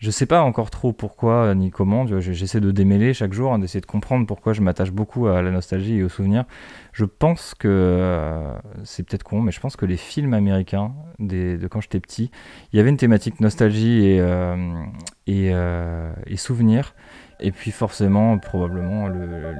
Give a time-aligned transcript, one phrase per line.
[0.00, 2.06] je sais pas encore trop pourquoi ni comment.
[2.06, 5.50] J'essaie de démêler chaque jour, hein, d'essayer de comprendre pourquoi je m'attache beaucoup à la
[5.50, 6.46] nostalgie et aux souvenirs.
[6.94, 11.68] Je pense que euh, c'est peut-être con, mais je pense que les films américains de
[11.70, 12.30] quand j'étais petit,
[12.72, 14.56] il y avait une thématique nostalgie et, euh,
[15.28, 16.94] euh, et, souvenirs.
[17.38, 19.08] Et puis forcément, probablement,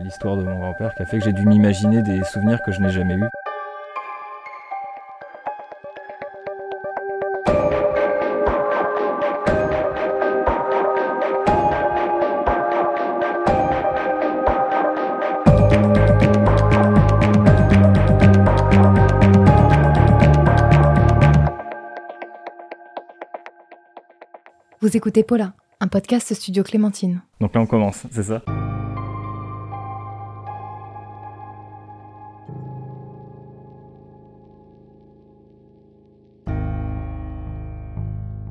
[0.03, 2.81] l'histoire de mon grand-père qui a fait que j'ai dû m'imaginer des souvenirs que je
[2.81, 3.29] n'ai jamais eus.
[24.83, 27.21] Vous écoutez Paula, un podcast Studio Clémentine.
[27.39, 28.43] Donc là on commence, c'est ça?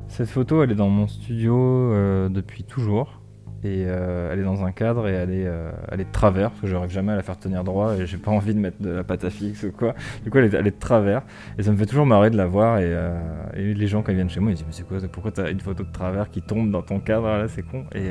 [0.06, 3.19] Cette photo, elle est dans mon studio euh, depuis toujours
[3.62, 6.50] et euh, elle est dans un cadre et elle est, euh, elle est de travers
[6.50, 8.80] parce que j'arrive jamais à la faire tenir droit et j'ai pas envie de mettre
[8.80, 9.94] de la pâte à fixe ou quoi.
[10.24, 11.22] Du coup, elle est, de travers
[11.58, 13.18] et ça me fait toujours marrer de la voir et, euh,
[13.54, 15.50] et les gens quand ils viennent chez moi ils disent mais c'est quoi Pourquoi t'as
[15.50, 17.26] une photo de travers qui tombe dans ton cadre?
[17.26, 17.84] Là C'est con.
[17.94, 18.10] Et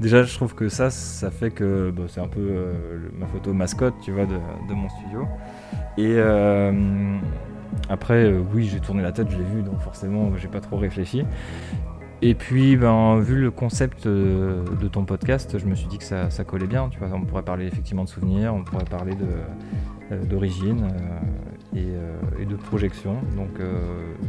[0.00, 2.72] déjà, je trouve que ça, ça fait que bah, c'est un peu
[3.18, 4.36] ma photo mascotte, tu vois, de,
[4.68, 5.26] de mon studio.
[5.98, 6.18] Et
[7.88, 11.24] après, oui, j'ai tourné la tête, je l'ai vu, donc forcément, j'ai pas trop réfléchi.
[12.22, 16.04] Et puis, ben, vu le concept euh, de ton podcast, je me suis dit que
[16.04, 16.88] ça, collait bien.
[16.88, 19.12] Tu vois, on pourrait parler effectivement de souvenirs, on pourrait parler
[20.10, 20.88] euh, d'origine
[21.76, 23.16] euh, et, de projection.
[23.36, 23.60] Donc,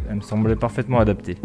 [0.09, 1.37] elle me semblait parfaitement adaptée.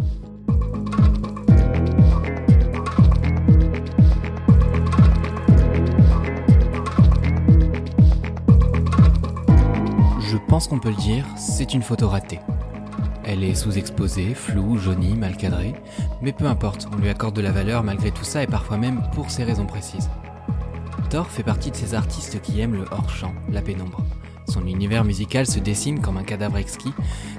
[10.20, 12.40] Je pense qu'on peut le dire, c'est une photo ratée.
[13.32, 15.72] Elle est sous-exposée, floue, jaunie, mal cadrée,
[16.20, 19.00] mais peu importe, on lui accorde de la valeur malgré tout ça et parfois même
[19.14, 20.10] pour ces raisons précises.
[21.08, 24.04] Thor fait partie de ces artistes qui aiment le hors-champ, la pénombre.
[24.48, 26.92] Son univers musical se dessine comme un cadavre exquis,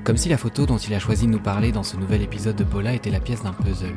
[0.03, 2.55] comme si la photo dont il a choisi de nous parler dans ce nouvel épisode
[2.55, 3.93] de Paula était la pièce d'un puzzle.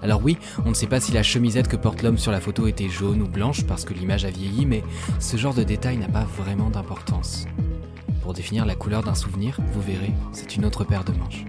[0.00, 2.68] Alors oui, on ne sait pas si la chemisette que porte l'homme sur la photo
[2.68, 4.84] était jaune ou blanche parce que l'image a vieilli, mais
[5.18, 7.48] ce genre de détail n'a pas vraiment d'importance.
[8.22, 11.44] Pour définir la couleur d'un souvenir, vous verrez, c'est une autre paire de manches.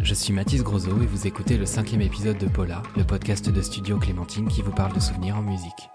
[0.00, 3.62] Je suis Mathis Grosot et vous écoutez le cinquième épisode de Paula, le podcast de
[3.62, 5.88] Studio Clémentine qui vous parle de souvenirs en musique.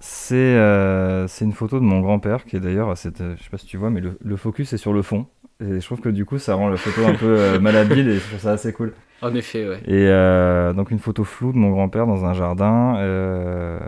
[0.00, 3.76] C'est euh, une photo de mon grand-père qui est d'ailleurs, je sais pas si tu
[3.76, 5.26] vois, mais le, focus est sur le fond.
[5.60, 8.14] Et je trouve que du coup, ça rend la photo un peu euh, malhabile et
[8.14, 8.94] je trouve ça assez cool.
[9.22, 9.80] En effet, ouais.
[9.86, 13.78] Et euh, donc une photo floue de mon grand-père dans un jardin, euh,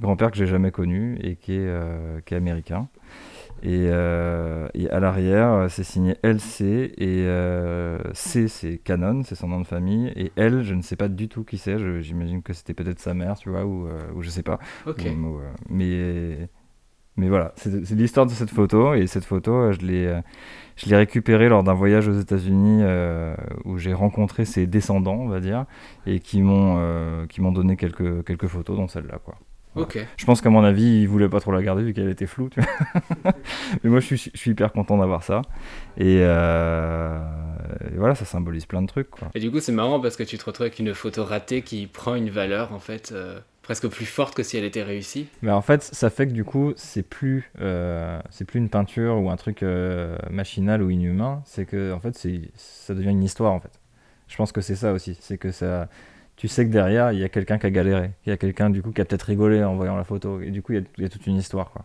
[0.00, 2.88] grand-père que j'ai jamais connu et qui est, euh, qui est américain.
[3.64, 7.26] Et, et à l'arrière, c'est signé LC et
[8.14, 10.12] C c'est Canon, c'est son nom de famille.
[10.14, 11.76] Et L, je ne sais pas du tout qui c'est.
[12.00, 14.60] J'imagine que c'était peut-être sa mère, tu vois, ou, ou je sais pas.
[14.86, 15.04] Ok.
[15.68, 16.48] mais
[17.18, 20.20] mais voilà, c'est l'histoire de cette photo et cette photo, je l'ai
[20.78, 23.34] je l'ai récupéré lors d'un voyage aux États-Unis euh,
[23.64, 25.64] où j'ai rencontré ses descendants, on va dire,
[26.06, 29.34] et qui m'ont euh, qui m'ont donné quelques quelques photos, dont celle-là, quoi.
[29.74, 29.98] Ok.
[30.16, 32.48] Je pense qu'à mon avis, ils voulaient pas trop la garder vu qu'elle était floue.
[32.48, 33.32] Tu vois
[33.84, 35.42] Mais moi, je suis, je suis hyper content d'avoir ça.
[35.96, 37.18] Et, euh,
[37.92, 39.10] et, voilà, ça symbolise plein de trucs.
[39.10, 39.28] Quoi.
[39.34, 41.86] Et du coup, c'est marrant parce que tu te retrouves avec une photo ratée qui
[41.86, 43.14] prend une valeur en fait
[43.68, 45.26] presque plus forte que si elle était réussie.
[45.42, 49.28] Mais en fait, ça fait que du coup, c'est plus, euh, plus une peinture ou
[49.28, 51.42] un truc euh, machinal ou inhumain.
[51.44, 52.16] C'est que en fait,
[52.54, 53.78] ça devient une histoire en fait.
[54.26, 55.18] Je pense que c'est ça aussi.
[55.20, 55.90] C'est que ça,
[56.38, 58.12] tu sais que derrière, il y a quelqu'un qui a galéré.
[58.24, 60.40] Il y a quelqu'un, du coup, qui a peut-être rigolé en voyant la photo.
[60.40, 61.72] Et du coup, il y a, toute une histoire.
[61.72, 61.84] Quoi.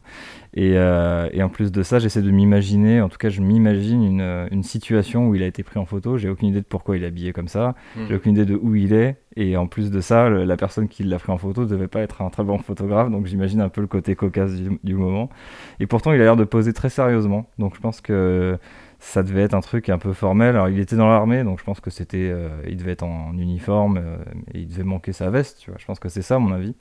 [0.54, 4.04] Et, euh, et, en plus de ça, j'essaie de m'imaginer, en tout cas, je m'imagine
[4.04, 6.20] une, une, situation où il a été pris en photo.
[6.20, 7.74] J'ai aucune idée de pourquoi il est habillé comme ça.
[7.96, 8.06] Hmm.
[8.08, 9.16] J'ai aucune idée de où il est.
[9.36, 12.02] Et en plus de ça, la personne qui l'a pris en photo ne devait pas
[12.02, 13.10] être un très bon photographe.
[13.10, 15.32] Donc j'imagine un peu le côté cocasse du, du moment.
[15.80, 17.50] Et pourtant, il a l'air de poser très sérieusement.
[17.58, 18.60] Donc je pense que
[19.04, 20.56] ça devait être un truc un peu formel.
[20.56, 23.38] Alors il était dans l'armée, donc je pense que c'était, euh, il devait être en,
[23.38, 24.18] uniforme euh,
[24.54, 25.60] et il devait manquer sa veste.
[25.60, 26.74] Tu vois, je pense que c'est ça, à mon avis.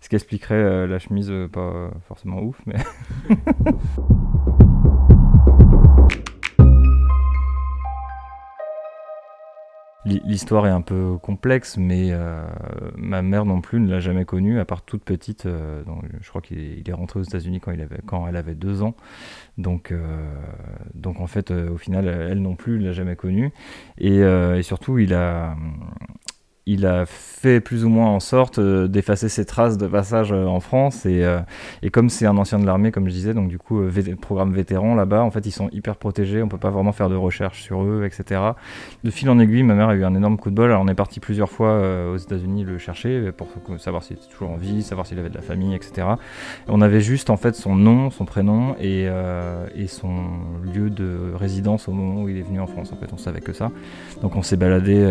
[0.00, 2.76] Ce qui expliquerait euh, la chemise pas forcément ouf, mais.
[10.04, 12.44] L'histoire est un peu complexe, mais euh,
[12.96, 15.46] ma mère non plus ne l'a jamais connue, à part toute petite.
[15.46, 17.72] Euh, donc, je crois qu'il est rentré aux États-Unis quand,
[18.04, 18.96] quand elle avait deux ans.
[19.58, 20.34] Donc, euh,
[20.94, 23.52] donc en fait, au final, elle non plus ne l'a jamais connue.
[23.98, 25.56] Et, et, surtout, il a,
[26.66, 30.46] il a fait plus ou moins en sorte euh, d'effacer ses traces de passage euh,
[30.46, 31.06] en France.
[31.06, 31.40] Et, euh,
[31.82, 33.82] et comme c'est un ancien de l'armée, comme je disais, donc du coup,
[34.20, 36.40] programme vétéran là-bas, en fait, ils sont hyper protégés.
[36.40, 38.40] On peut pas vraiment faire de recherche sur eux, etc.
[39.02, 40.70] De fil en aiguille, ma mère a eu un énorme coup de bol.
[40.70, 41.82] Alors, on est parti plusieurs fois
[42.12, 43.48] aux États-Unis le chercher pour
[43.78, 46.06] savoir s'il était toujours en vie, savoir s'il avait de la famille, etc.
[46.68, 49.08] on avait juste en fait son nom, son prénom et,
[49.88, 50.12] son
[50.72, 52.92] lieu de résidence au moment où il est venu en France.
[52.92, 53.70] En fait, on savait que ça.
[54.22, 55.04] Donc, on s'est baladé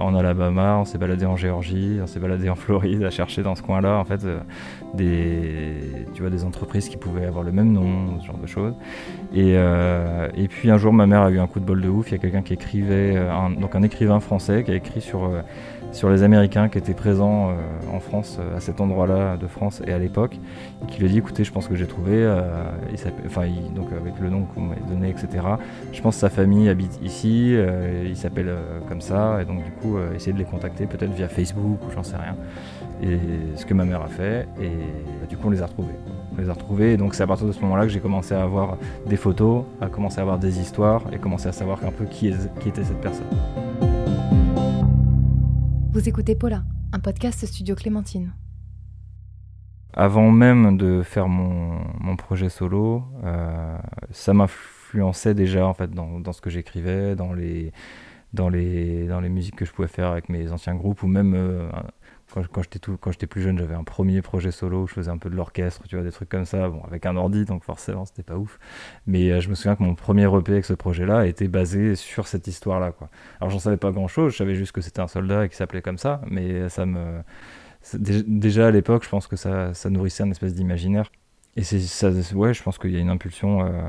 [0.00, 3.62] en Alabama, s'est baladé en Géorgie, on s'est baladé en Floride à chercher dans ce
[3.62, 4.40] coin-là en fait euh,
[4.92, 8.74] des, tu vois, des entreprises qui pouvaient avoir le même nom, ce genre de choses.
[9.32, 11.88] Et, euh, et puis un jour, ma mère a eu un coup de bol de
[11.88, 12.10] ouf.
[12.10, 15.30] Il y a quelqu'un qui écrivait, euh, donc un écrivain français qui a écrit sur
[15.92, 17.50] sur les Américains qui étaient présents
[17.92, 20.38] en France, à cet endroit-là de France et à l'époque,
[20.88, 22.26] qui lui a dit écoutez, je pense que j'ai trouvé,
[23.26, 23.42] enfin,
[23.74, 25.28] donc avec le nom qu'on m'a donné, etc.
[25.92, 27.54] Je pense que sa famille habite ici,
[28.04, 28.52] il s'appelle
[28.88, 32.02] comme ça, et donc du coup, essayer de les contacter peut-être via Facebook ou j'en
[32.02, 32.36] sais rien.
[33.02, 33.18] Et
[33.56, 35.94] ce que ma mère a fait, et bah, du coup, on les a retrouvés.
[36.36, 38.34] On les a retrouvés, et donc c'est à partir de ce moment-là que j'ai commencé
[38.34, 41.90] à avoir des photos, à commencer à avoir des histoires, et commencer à savoir un
[41.90, 43.26] peu qui était cette personne.
[45.92, 48.32] Vous écoutez Paula, un podcast Studio Clémentine.
[49.92, 53.76] Avant même de faire mon, projet solo, euh,
[54.10, 57.72] ça m'influençait déjà en fait dans, ce que j'écrivais, dans les
[59.28, 61.68] musiques que je pouvais faire avec mes anciens groupes, ou même euh,
[62.32, 65.10] quand, j'étais tout, quand j'étais plus jeune, j'avais un premier projet solo où je faisais
[65.10, 67.64] un peu de l'orchestre, tu vois, des trucs comme ça, bon, avec un ordi, donc
[67.64, 68.58] forcément, c'était pas ouf.
[69.06, 72.26] Mais euh, je me souviens que mon premier EP avec ce projet-là était basé sur
[72.26, 73.10] cette histoire-là, quoi.
[73.40, 75.82] Alors, j'en savais pas grand-chose, je savais juste que c'était un soldat et qui s'appelait
[75.82, 77.22] comme ça, mais ça me.
[77.94, 81.10] Déjà à l'époque, je pense que ça, ça nourrissait une espèce d'imaginaire.
[81.54, 83.82] Et c'est ça, ouais, je pense qu'il y a une impulsion euh,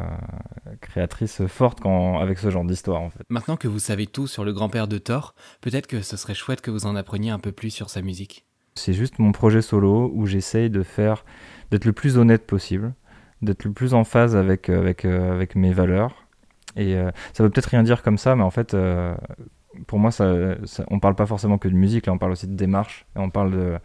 [0.81, 3.23] créatrice forte quand, avec ce genre d'histoire en fait.
[3.29, 6.59] Maintenant que vous savez tout sur le grand-père de Thor, peut-être que ce serait chouette
[6.59, 8.45] que vous en appreniez un peu plus sur sa musique.
[8.75, 11.23] C'est juste mon projet solo où j'essaye de faire,
[11.71, 12.95] d'être le plus honnête possible,
[13.41, 16.27] d'être le plus en phase avec, euh, avec, euh, avec mes valeurs.
[16.75, 16.95] Et
[17.33, 18.75] ça veut peut-être rien dire comme ça, mais en fait,
[19.85, 20.33] pour moi, ça,
[20.89, 23.29] on parle pas forcément que de musique, là on parle aussi de démarche, et on
[23.29, 23.77] parle de,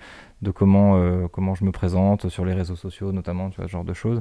[0.43, 3.73] de comment, euh, comment je me présente sur les réseaux sociaux notamment, tu vois, ce
[3.73, 4.20] genre de choses.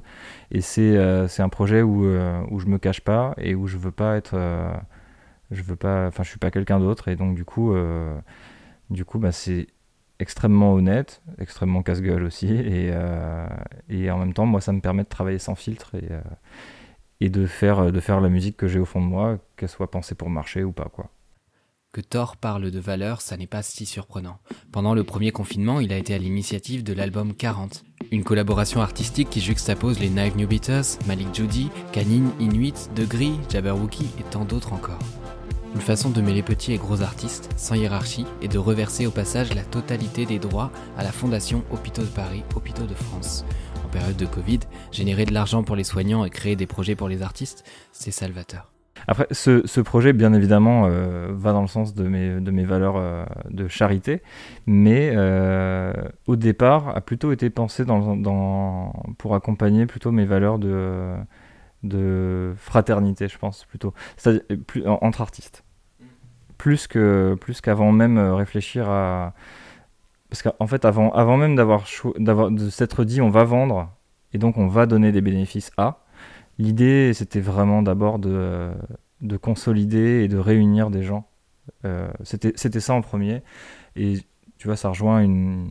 [0.51, 3.77] Et c'est euh, un projet où, euh, où je me cache pas et où je
[3.77, 4.37] veux pas être...
[5.51, 6.07] je veux pas...
[6.07, 7.75] Enfin, je suis pas quelqu'un d'autre, et donc du coup,
[8.89, 9.67] du coup bah, c'est
[10.19, 12.91] extrêmement honnête, extrêmement casse-gueule aussi, et,
[13.89, 16.09] et en même temps, moi, ça me permet de travailler sans filtre et,
[17.21, 19.91] et de, faire, de faire la musique que j'ai au fond de moi, qu'elle soit
[19.91, 21.09] pensée pour marcher ou pas, quoi.
[21.91, 24.37] Que Thor parle de valeurs, ça n'est pas si surprenant.
[24.71, 29.29] Pendant le premier confinement, il a été à l'initiative de l'album 40, une collaboration artistique
[29.29, 34.73] qui juxtapose les Knife New Beaters, Malik Judy, Canine, Inuit, Degree, Jabberwocky et tant d'autres
[34.73, 34.99] encore.
[35.73, 39.53] Une façon de mêler petits et gros artistes, sans hiérarchie, et de reverser au passage
[39.53, 43.45] la totalité des droits à la Fondation Hôpitaux de Paris, Hôpitaux de France.
[43.85, 44.59] En période de Covid,
[44.91, 48.71] générer de l'argent pour les soignants et créer des projets pour les artistes, c'est salvateur.
[49.09, 52.98] Après, ce, projet, bien évidemment, euh, va dans le sens de mes, de mes valeurs
[52.98, 54.21] euh, de charité,
[54.65, 55.94] mais euh,
[56.27, 61.15] au départ, a plutôt été pensé dans, pour accompagner plutôt mes valeurs de,
[61.83, 63.94] de fraternité, je pense, plutôt,
[64.86, 65.63] entre artistes.
[66.57, 69.33] Plus que plus qu'avant même réfléchir à
[70.30, 73.92] parce qu'en fait avant avant même d'avoir de s'être dit on va vendre
[74.33, 76.00] et donc on va donner des bénéfices à
[76.59, 78.71] L'idée, c'était vraiment d'abord de,
[79.21, 81.30] de, consolider et de réunir des gens.
[81.86, 83.44] Euh, c'était ça en premier.
[83.95, 84.19] Et
[84.57, 85.69] tu vois, ça rejoint une,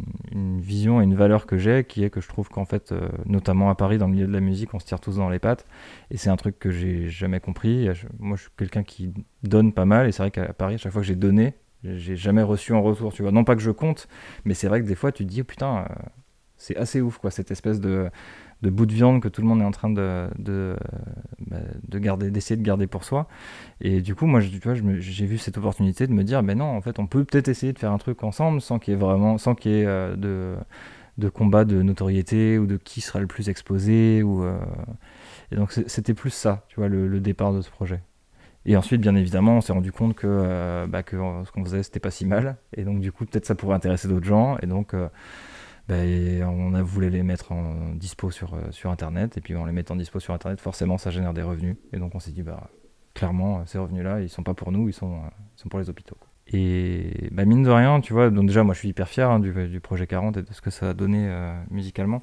[0.61, 3.69] vision et une valeur que j'ai, qui est que je trouve qu'en fait, euh, notamment
[3.69, 5.67] à Paris, dans le milieu de la musique, on se tire tous dans les pattes.
[6.11, 7.89] Et c'est un truc que j'ai jamais compris.
[8.19, 9.13] Moi, je suis quelqu'un qui
[9.43, 10.09] donne pas mal.
[10.09, 12.83] Et c'est vrai qu'à Paris, à chaque fois que j'ai donné, j'ai jamais reçu en
[12.83, 13.13] retour.
[13.13, 14.09] Tu vois, non pas que je compte,
[14.45, 15.95] mais c'est vrai que des fois, tu te dis, oh, putain, euh,
[16.57, 18.09] c'est assez ouf, quoi, cette espèce de
[18.63, 20.77] de bout de viande que tout le monde est en train de, de,
[21.47, 23.29] bah, de garder, d'essayer de garder pour soi.
[23.81, 26.65] Et du coup, moi, tu vois, j'ai vu cette opportunité de me dire, ben non,
[26.65, 29.01] en fait, on peut peut-être essayer de faire un truc ensemble sans qu'il y ait
[29.01, 30.57] vraiment, sans qu'il y ait euh, de,
[31.19, 34.23] de combat de notoriété ou de qui sera le plus exposé.
[34.23, 34.59] Ou, euh,
[35.53, 38.01] Et donc, c'était plus ça, tu vois, le, départ de ce projet.
[38.65, 41.83] Et ensuite, bien évidemment, on s'est rendu compte que, euh, bah, que ce qu'on faisait,
[41.83, 42.57] c'était pas si mal.
[42.75, 44.57] Et donc, du coup, peut-être ça pourrait intéresser d'autres gens.
[44.63, 44.95] Et donc,
[45.89, 49.37] ben, on a voulu les mettre en dispo sur, euh, sur Internet.
[49.37, 51.77] Et puis en les mettant en dispo sur Internet, forcément, ça génère des revenus.
[51.93, 52.71] Et donc on s'est dit, bah,
[53.15, 56.17] clairement, ces revenus-là, ils sont pas pour nous, ils sont, euh, sont pour les hôpitaux.
[56.49, 59.41] Et bah, mine de rien, tu vois, donc déjà, moi je suis hyper fier hein,
[59.41, 62.23] du, projet 40 et de ce que ça a donné euh, musicalement.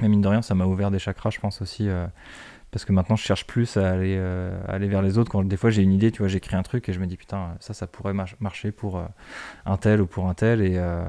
[0.00, 1.88] Mais mine de rien, ça m'a ouvert des chakras, je pense aussi,
[2.70, 5.30] parce que maintenant je cherche plus à aller, euh, aller vers les autres.
[5.30, 7.16] Quand des fois j'ai une idée, tu vois, j'écris un truc et je me dis
[7.16, 9.06] putain, ça, ça pourrait marcher pour euh,
[9.64, 10.60] un tel ou pour un tel.
[10.62, 11.04] Euh,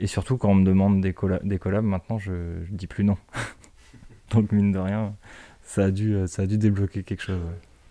[0.00, 1.14] et surtout quand on me demande des,
[1.44, 2.32] des collabs, maintenant je,
[2.64, 3.16] je dis plus non.
[4.30, 5.14] Donc mine de rien,
[5.62, 7.42] ça a dû, ça a dû débloquer quelque chose.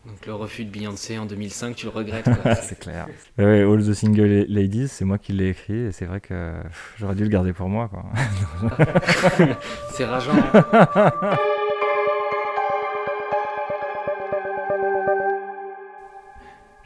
[0.06, 2.30] Donc le refus de Beyoncé en 2005, tu le regrettes
[2.62, 3.08] C'est clair.
[3.38, 6.54] Ouais, All the Single Ladies, c'est moi qui l'ai écrit et c'est vrai que
[6.98, 7.92] j'aurais dû le garder pour moi.
[9.92, 10.34] c'est rageant.
[10.54, 11.38] Hein.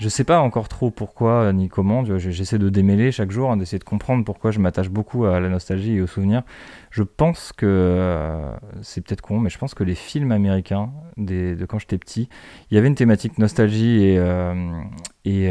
[0.03, 2.03] Je sais pas encore trop pourquoi euh, ni comment.
[2.17, 5.47] J'essaie de démêler chaque jour, hein, d'essayer de comprendre pourquoi je m'attache beaucoup à la
[5.47, 6.43] nostalgie et aux souvenirs.
[6.89, 11.55] Je pense que euh, c'est peut-être con, mais je pense que les films américains de
[11.69, 12.27] quand j'étais petit,
[12.69, 14.53] il y avait une thématique nostalgie et, euh,
[15.23, 15.49] et,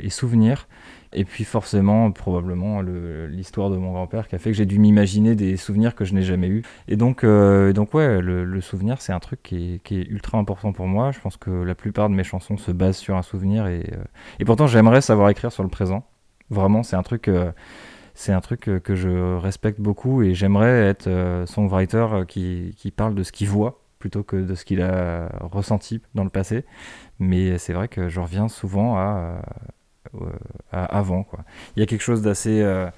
[0.00, 0.66] et souvenirs.
[1.12, 5.34] Et puis forcément, probablement, l'histoire de mon grand-père qui a fait que j'ai dû m'imaginer
[5.34, 6.62] des souvenirs que je n'ai jamais eus.
[6.86, 10.86] Et donc, euh, donc ouais, le, souvenir, c'est un truc qui est, ultra important pour
[10.86, 11.10] moi.
[11.12, 13.66] Je pense que la plupart de mes chansons se basent sur un souvenir.
[13.66, 14.04] Et, euh,
[14.38, 16.04] et pourtant, j'aimerais savoir écrire sur le présent.
[16.50, 17.28] Vraiment, c'est un truc...
[17.28, 17.52] Euh,
[18.14, 23.22] c'est un truc que je respecte beaucoup et j'aimerais être songwriter qui, qui parle de
[23.22, 26.64] ce qu'il voit plutôt que de ce qu'il a ressenti dans le passé.
[27.20, 29.40] Mais c'est vrai que je reviens souvent à,
[30.72, 31.22] avant.
[31.22, 31.40] Quoi.
[31.76, 32.90] Il y a quelque chose d'assez euh,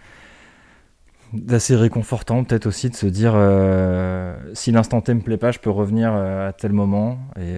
[1.70, 5.70] réconfortant peut-être aussi de se dire euh, si l'instant T me plaît pas je peux
[5.70, 7.56] revenir à tel moment et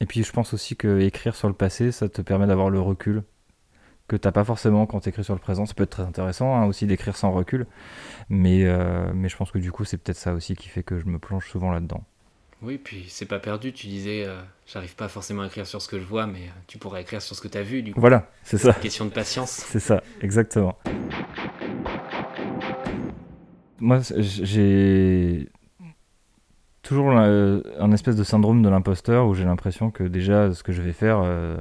[0.00, 2.80] et puis je pense aussi que écrire sur le passé ça te permet d'avoir le
[2.80, 3.22] recul
[4.08, 6.54] que t'as pas forcément quand tu écris sur le présent ça peut être très intéressant
[6.54, 7.66] hein, aussi d'écrire sans recul
[8.28, 8.64] mais
[9.14, 11.18] mais je pense que du coup c'est peut-être ça aussi qui fait que je me
[11.18, 12.04] plonge souvent là-dedans
[12.62, 13.72] oui, puis c'est pas perdu.
[13.72, 16.60] Tu disais, euh, j'arrive pas forcément à écrire sur ce que je vois, mais euh,
[16.66, 17.82] tu pourrais écrire sur ce que tu as vu.
[17.82, 18.00] Du coup.
[18.00, 18.72] Voilà, c'est ça.
[18.74, 19.50] Question de patience.
[19.50, 20.78] C'est ça, exactement.
[23.78, 25.48] Moi, j'ai
[26.82, 30.82] toujours un espèce de syndrome de l'imposteur où j'ai l'impression que déjà ce que je
[30.82, 31.56] vais faire euh,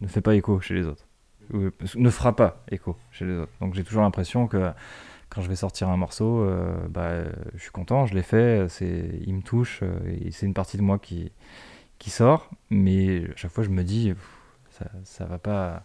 [0.00, 1.06] ne fait pas écho chez les autres.
[1.52, 3.52] ne fera pas écho chez les autres.
[3.60, 4.70] Donc j'ai toujours l'impression que
[5.30, 7.22] quand je vais sortir un morceau, euh, bah,
[7.54, 10.98] je suis content, je l'ai fait, il me touche, euh, c'est une partie de moi
[10.98, 11.30] qui,
[11.98, 14.12] qui sort, mais à chaque fois je me dis,
[14.70, 15.84] ça, ça va pas,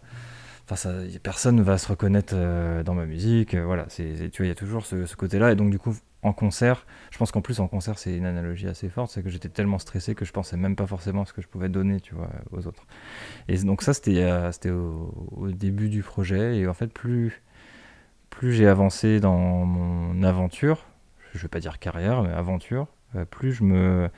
[0.64, 4.46] enfin ça, personne ne va se reconnaître euh, dans ma musique, voilà, c'est, tu vois,
[4.46, 7.40] il y a toujours ce, côté-là, et donc du coup, en concert, je pense qu'en
[7.40, 10.32] plus en concert c'est une analogie assez forte, c'est que j'étais tellement stressé que je
[10.32, 12.84] pensais même pas forcément à ce que je pouvais donner, tu vois, aux autres.
[13.46, 17.42] Et donc ça c'était, c'était au, début du projet, et en fait plus
[18.30, 20.84] plus j'ai avancé dans mon aventure,
[21.34, 24.08] je vais pas dire carrière, mais aventure, euh, plus je me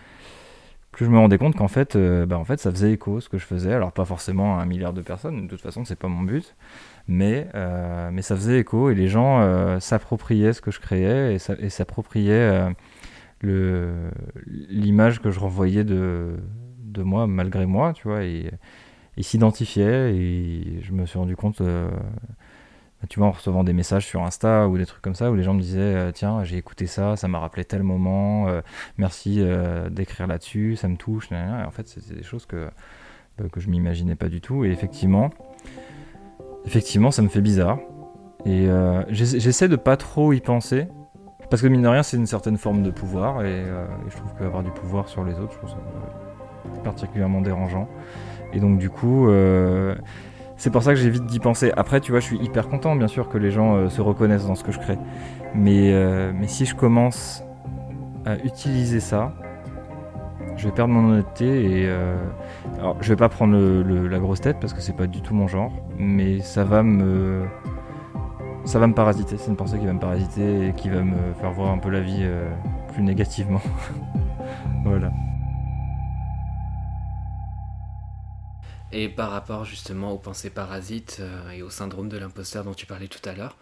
[0.93, 3.29] plus je me rendais compte qu'en fait, euh, bah en fait, ça faisait écho ce
[3.29, 3.73] que je faisais.
[3.73, 6.57] Alors pas forcément à un milliard de personnes, de toute façon, c'est pas mon but,
[7.07, 11.71] mais euh, mais ça faisait écho et les gens s'appropriaient ce que je créais et
[11.71, 12.75] s'appropriaient
[13.41, 14.11] le
[14.47, 16.37] l'image que je renvoyais de
[16.79, 18.51] de moi malgré moi, tu vois, et
[19.21, 21.63] s'identifiaient et je me suis rendu compte
[23.07, 25.45] tu vois, en recevant des messages sur Insta ou des trucs comme ça, où les
[25.45, 28.61] gens me disaient euh, Tiens, j'ai écouté ça, ça m'a rappelé tel moment, euh,
[28.97, 31.31] merci euh, d'écrire là-dessus, ça me touche.
[31.31, 32.69] Et en fait, c'était des choses que,
[33.39, 34.65] bah, que je m'imaginais pas du tout.
[34.65, 35.31] Et effectivement,
[36.65, 37.79] effectivement, ça me fait bizarre.
[38.47, 38.69] Et
[39.11, 40.87] j'essaie de pas trop y penser.
[41.51, 43.45] Parce que mine de rien, c'est une certaine forme de pouvoir.
[43.45, 43.65] Et,
[44.09, 45.77] je trouve qu'avoir du pouvoir sur les autres, je trouve ça
[46.83, 47.89] particulièrement dérangeant.
[48.53, 49.29] Et donc, du coup
[50.59, 51.73] c'est pour ça que j'évite d'y penser.
[51.77, 54.47] Après, tu vois, je suis hyper content, bien sûr, que les gens euh, se reconnaissent
[54.47, 54.99] dans ce que je crée.
[55.55, 57.45] Mais, euh, mais si je commence
[58.27, 59.33] à utiliser ça,
[60.57, 62.17] je vais perdre mon honnêteté et euh,
[62.81, 65.47] alors, je vais pas prendre la grosse tête parce que c'est pas du tout mon
[65.47, 67.45] genre, mais ça va me
[68.65, 69.37] ça va me parasiter.
[69.39, 71.89] C'est une pensée qui va me parasiter et qui va me faire voir un peu
[71.89, 72.29] la vie
[72.93, 73.63] plus négativement.
[78.91, 82.87] Et par rapport justement aux pensées parasites euh, et au syndrome de l'imposteur dont tu
[82.87, 83.57] parlais tout à l'heure,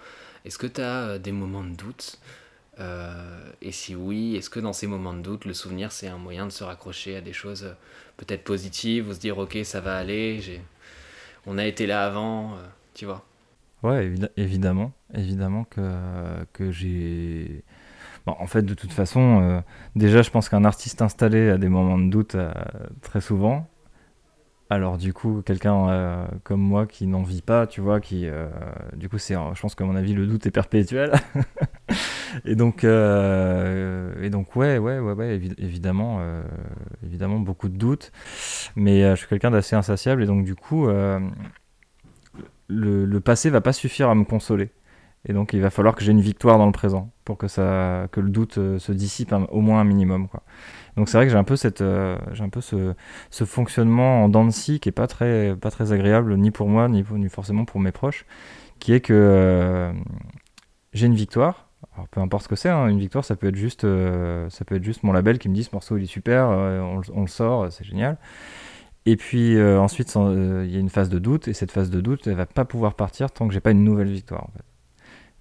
[0.45, 2.21] est-ce que tu as euh, des moments de doute
[2.79, 6.19] euh, Et si oui, est-ce que dans ces moments de doute, le souvenir c'est un
[6.19, 7.75] moyen de se raccrocher à des choses
[8.19, 10.61] peut-être positives ou se dire ok ça va aller,
[11.45, 12.57] on a été là avant,
[12.95, 13.25] tu vois?
[13.83, 15.81] Ouais, évidemment, évidemment que,
[16.53, 17.63] que j'ai...
[18.27, 19.63] en fait, de toute façon,
[19.95, 22.37] déjà, je pense qu'un artiste installé a des moments de doute
[23.03, 23.69] très souvent.
[24.69, 28.49] Alors du coup, quelqu'un euh, comme moi qui n'en vit pas, tu vois, qui, euh,
[28.97, 31.13] du coup, c'est, je pense qu'à mon avis, le doute est perpétuel.
[32.45, 36.21] et donc, euh, et donc, ouais, ouais, ouais, ouais évidemment,
[37.05, 38.11] évidemment, beaucoup de doutes.
[38.75, 41.21] Mais je suis quelqu'un d'assez insatiable et donc du coup, le,
[43.05, 44.71] le, passé va pas suffire à me consoler.
[45.27, 48.07] Et donc il va falloir que j'ai une victoire dans le présent pour que ça,
[48.13, 50.29] que le doute euh, se dissipe au moins un minimum.
[50.29, 50.43] Quoi.
[50.97, 52.95] Donc c'est vrai que j'ai un peu cette, euh, un peu ce,
[53.31, 56.89] ce, fonctionnement en dents de qui est pas très, pas très agréable ni pour moi
[56.89, 58.25] ni, forcément pour mes proches,
[58.79, 59.93] qui est que euh,
[60.93, 61.69] j'ai une victoire.
[61.95, 64.77] Alors, peu importe ce que c'est, hein, une victoire, ça peut être juste, ça peut
[64.77, 67.71] être juste mon label qui me dit ce morceau il est super, on, le sort,
[67.71, 68.19] c'est génial.
[69.07, 72.27] Et puis ensuite, il y a une phase de doute, et cette phase de doute,
[72.27, 74.49] elle va pas pouvoir partir tant que j'ai pas une nouvelle victoire.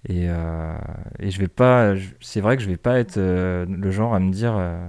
[0.08, 0.78] Et, euh,
[1.18, 4.20] et je vais pas, c'est vrai que je vais pas être euh, le genre à
[4.20, 4.88] me dire, euh,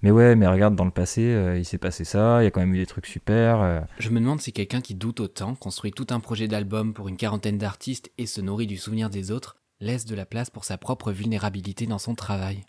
[0.00, 2.60] mais ouais, mais regarde dans le passé, il s'est passé ça, il y a quand
[2.60, 3.84] même eu des trucs super.
[3.98, 7.16] Je me demande si quelqu'un qui doute autant, construit tout un projet d'album pour une
[7.16, 10.78] quarantaine d'artistes et se nourrit du souvenir des autres, laisse de la place pour sa
[10.78, 12.64] propre vulnérabilité dans son travail.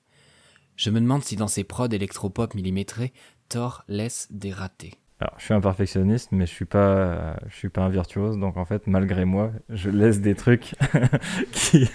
[0.75, 3.13] Je me demande si dans ses prods électropop millimétrés,
[3.47, 4.95] Thor laisse des ratés.
[5.21, 8.37] Alors, je suis un perfectionniste, mais je suis pas, je suis pas un virtuose.
[8.37, 10.75] Donc en fait, malgré moi, je laisse des trucs
[11.51, 11.89] qui,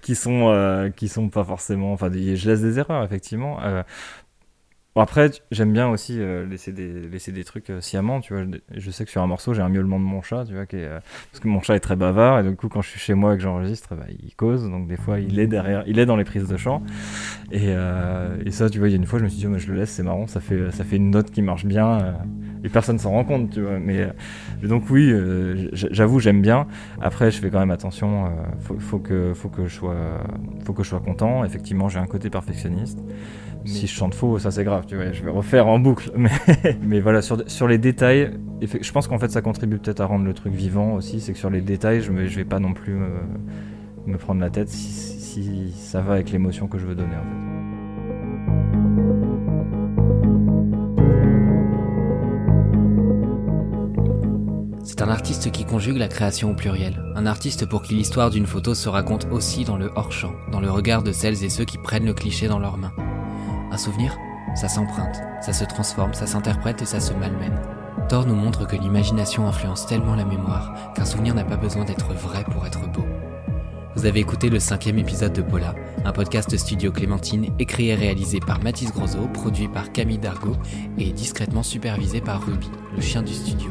[0.00, 1.92] qui sont, euh, qui sont pas forcément.
[1.92, 3.62] Enfin, je laisse des erreurs effectivement.
[3.62, 3.82] Euh,
[4.96, 8.44] après, j'aime bien aussi euh, laisser, des, laisser des trucs sciemment, tu vois.
[8.74, 11.40] Je, sais que sur un morceau, j'ai un miaulement de mon chat, tu vois, parce
[11.40, 13.36] que mon chat est très bavard, et du coup, quand je suis chez moi et
[13.36, 16.24] que j'enregistre, bah, il cause, donc des fois, il est derrière, il est dans les
[16.24, 16.82] prises de chant.
[17.52, 19.56] Et, et ça, tu vois, il y a une fois, je me suis dit, oh,
[19.58, 22.16] je le laisse, c'est marrant, ça fait, ça fait une note qui marche bien,
[22.64, 23.78] et personne s'en rend compte, tu vois.
[23.78, 24.08] Mais
[24.62, 25.12] donc, oui,
[25.72, 26.66] j'avoue, j'aime bien.
[27.00, 29.96] Après, je fais quand même attention, faut, faut, que, faut, que je sois,
[30.64, 31.44] faut que je sois content.
[31.44, 32.98] Effectivement, j'ai un côté perfectionniste.
[33.64, 36.10] Si je chante faux, ça c'est grave, tu vois, je vais refaire en boucle.
[36.16, 36.30] Mais,
[36.82, 38.30] mais voilà, sur, sur les détails,
[38.62, 41.38] je pense qu'en fait ça contribue peut-être à rendre le truc vivant aussi, c'est que
[41.38, 42.94] sur les détails, je, je vais pas non plus
[44.06, 47.22] me, prendre la tête si, si, ça va avec l'émotion que je veux donner en
[47.22, 47.79] fait.
[55.10, 57.02] Artiste qui conjugue la création au pluriel.
[57.14, 60.70] Un artiste pour qui l'histoire d'une photo se raconte aussi dans le hors-champ, dans le
[60.70, 62.92] regard de celles et ceux qui prennent le cliché dans leurs mains.
[63.70, 64.16] Un souvenir
[64.56, 67.58] Ça s'emprunte, ça se transforme, ça s'interprète et ça se malmène.
[68.08, 72.12] Thor nous montre que l'imagination influence tellement la mémoire qu'un souvenir n'a pas besoin d'être
[72.12, 73.04] vrai pour être beau.
[73.96, 75.74] Vous avez écouté le cinquième épisode de Pola,
[76.04, 80.56] un podcast studio Clémentine écrit et réalisé par Mathis Grosot, produit par Camille Dargaud
[80.98, 83.70] et discrètement supervisé par Ruby, le chien du studio.